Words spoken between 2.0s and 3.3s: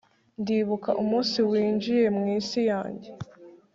mwisi yanjye